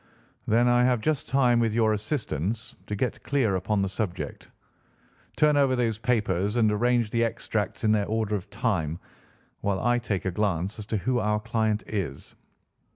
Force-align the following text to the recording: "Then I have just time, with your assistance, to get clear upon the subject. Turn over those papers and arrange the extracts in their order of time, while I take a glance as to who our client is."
"Then 0.47 0.67
I 0.67 0.83
have 0.83 0.99
just 0.99 1.29
time, 1.29 1.59
with 1.59 1.73
your 1.75 1.93
assistance, 1.93 2.75
to 2.87 2.95
get 2.95 3.21
clear 3.21 3.55
upon 3.55 3.83
the 3.83 3.87
subject. 3.87 4.47
Turn 5.35 5.55
over 5.55 5.75
those 5.75 5.99
papers 5.99 6.55
and 6.55 6.71
arrange 6.71 7.11
the 7.11 7.23
extracts 7.23 7.83
in 7.83 7.91
their 7.91 8.07
order 8.07 8.33
of 8.33 8.49
time, 8.49 8.97
while 9.59 9.79
I 9.79 9.99
take 9.99 10.25
a 10.25 10.31
glance 10.31 10.79
as 10.79 10.87
to 10.87 10.97
who 10.97 11.19
our 11.19 11.39
client 11.39 11.83
is." 11.85 12.33